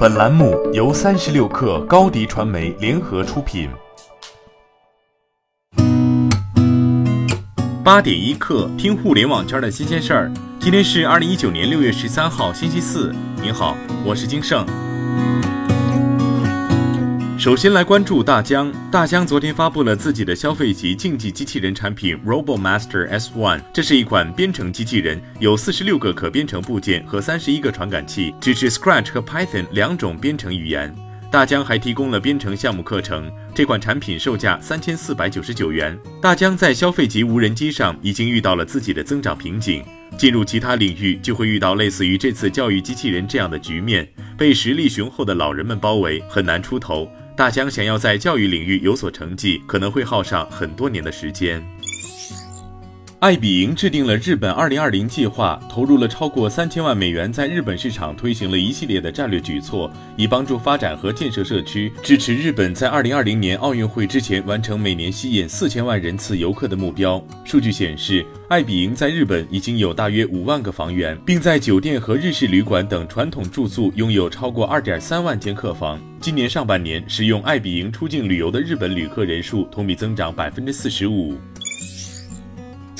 [0.00, 3.68] 本栏目由三十六克高低传媒联合出品。
[7.84, 10.32] 八点一刻，听互联网圈的新鲜事儿。
[10.58, 13.14] 今天是二零一九年六月十三号，星期四。
[13.42, 14.64] 您好，我是金盛。
[17.40, 18.70] 首先来关注大疆。
[18.92, 30.94] 大疆昨天发布了自己的消费级竞技机器人产品 RoboMaster S1，这是一款编程机器人，有四十六个可编程部件和三十一个传感器，支持 Scratch 和 Python 两种编程语言。
[31.32, 33.32] 大疆还提供了编程项目课程。
[33.54, 35.98] 这款产品售价三千四百九十九元。
[36.20, 39.82] 大疆在消费级无人机上已经遇到了自己的增长瓶颈，
[40.18, 47.10] 进入其他领域就会遇到类似于这次教育机器人这样的局面，被实力雄厚的老人们包围，很难出头。
[47.36, 51.64] 大疆想要在教育领域有所成绩，可能会耗上很多年的时间。
[53.20, 67.22] 爱彼迎制定了日本2020计划，投入了超过三千万美元，在日本市场推行了一系列的战略举措，以帮助发展和建设社区，支持日本在2020年奥运会之前完成每年吸引四千万人次游客的目标。
[67.44, 76.00] 数据显示，爱彼迎在日本已经有大约五万个房源，并在酒店和日式旅馆等传统住宿拥有超过二点三万间客房。
[76.22, 81.36] 今年上半年，使用爱彼迎出境旅游的日本旅客人数同比增长百分之四十五。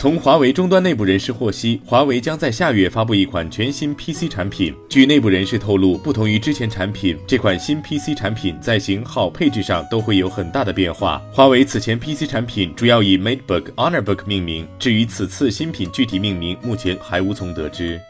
[0.00, 4.74] 从华为终端内部人士获悉，华为将在下月发布一款全新 PC 产品。
[4.88, 11.20] 据内部人士透露，不同于之前产品，这款新 PC 产品在型号、配置上都会有很大的变化。
[11.30, 18.00] 华为此前 PC 产品主要以 MateBook、HonorBook 命名，至于此次新品具体命名，目前还无从得知。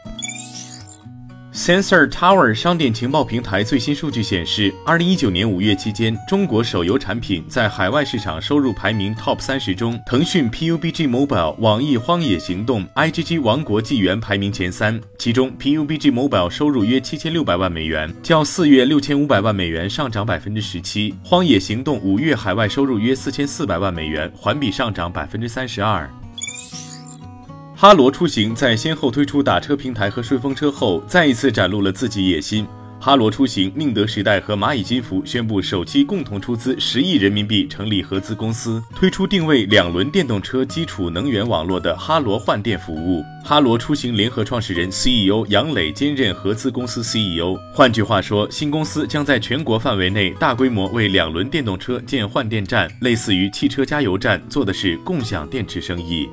[1.53, 14.97] Sensor Tower 商店情报平台最新数据显示，二零一九年五月期间，中国手游产品在海外市场收入排名 Top 三十中，腾讯 PUBG Mobile、网易荒野行动、IGG 王国纪元排名前三。
[15.17, 26.09] 其中，PUBG Mobile 收入约七千六百万美元，较四月六千五百万美元上涨百分之十七；荒野行动五月海外收入约四千四百万美元，环比上涨百分之三十二。
[27.81, 32.67] 哈罗出行在先后推出打车平台和顺风车后，再一次展露了自己野心。
[32.99, 43.23] 哈罗出行、宁德时代和蚂蚁金服宣布首期共同出资十亿人民币成立合资公司，推出定位两轮电动车基础能源网络的哈罗换电服务。
[43.43, 47.57] 哈罗出行联合创始人 CEO 杨磊兼任合资公司 CEO。
[47.73, 56.29] 换句话说，新公司将在全国范围内大规模为两轮电动车建换电站，类似于汽车加油站，做的是共享电池生意。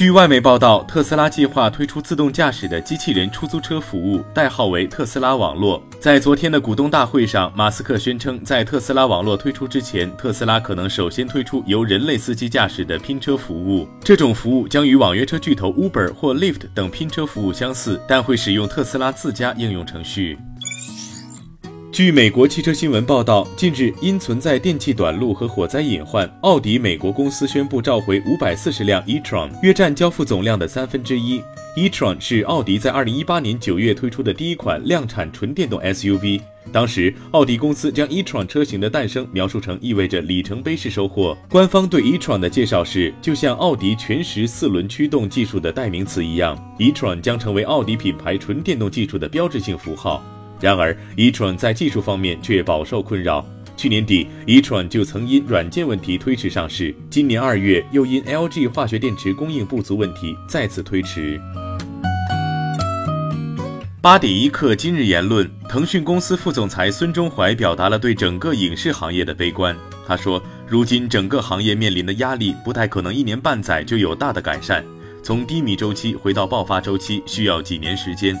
[0.00, 5.82] 据外媒报道，特斯拉计划推出自动驾驶的机器人出租车服务，代号为特斯拉网络。
[6.00, 13.86] 在昨天的股东大会上，马斯克宣称，在特斯拉网络推出之前，特斯拉可能首先推出由人类司机驾驶的拼车服务。
[14.02, 20.38] 这种服务将与网约车巨头 Uber 或 Lyft 等拼车服务相似，但会使用特斯拉自家应用程序。
[21.92, 31.42] 据美国汽车新闻报道，近日因存在电气短路和火灾隐患，奥迪美国公司宣布召回五百四十辆 e-tron，约占交付总量的三分之一。
[31.76, 36.40] e-tron 是奥迪在二零一八年九月推出的第一款量产纯电动 SUV。
[36.70, 41.36] 当时，奥迪公司将 e-tron 车型的诞生描述成意味着里程碑式收获。
[41.50, 50.22] 官方对 e-tron 的介绍是，就像奥迪全时四轮驱动技术的代名词一样，e-tron 将成为奥迪品牌纯电动技术的标志性符号。
[50.60, 53.44] 然而一传在技术方面却饱受困扰。
[53.76, 61.40] 去年底一传就曾因软件问题推迟上市，今年二月又因 LG 化学电池供应不足问题再次推迟。
[64.02, 69.74] 八点一刻，今日言论：腾讯公司副总裁孙忠怀表达了对整个影视行业的悲观。
[70.06, 74.84] 他说，如今整个行业面临的压力不太可能一年半载就有大的改善，
[75.22, 78.36] 从低迷周期回到爆发周期需要几年时间。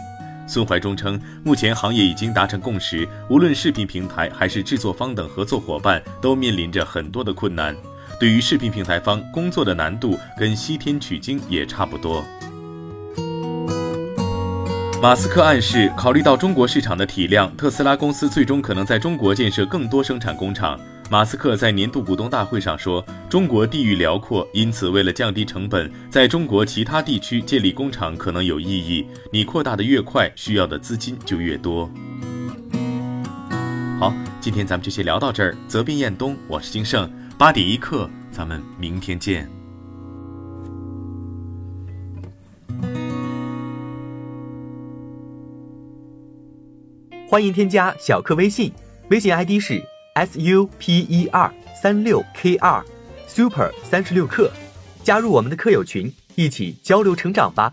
[0.50, 7.72] 孙怀忠称，目前行业已经达成共识，无论视频平台还是制作方等合作伙伴，都面临着很多的困难。
[8.18, 12.24] 对于视频平台方工作的难度，跟西天取经也差不多。
[15.00, 20.76] 马斯克暗示，考虑到中国市场的体量，特斯拉公司最终可能在中国建设更多生产工厂。
[21.10, 29.04] 马斯克在年度股东大会上说：“中国地域辽阔，因此为了降低成本，在中国其他地区建立工厂可能有意义。
[29.32, 31.90] 你扩大的越快，需要的资金就越多。”
[33.98, 35.56] 好，今天咱们就先聊到这儿。
[35.66, 39.50] 责编：彦东，我是金盛，八点一刻，咱们明天见。
[47.28, 48.72] 欢迎添加小课微信，
[49.08, 49.89] 微信 ID 是。
[50.14, 52.82] Super 三六 kr
[53.28, 54.50] super 三十六课，
[55.04, 57.72] 加入我们的课友群，一起交流成长吧。